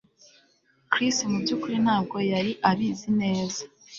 Chris 0.91 1.17
mubyukuri 1.31 1.77
ntabwo 1.85 2.17
yari 2.31 2.51
abizi 2.69 3.09
neza 3.21 3.61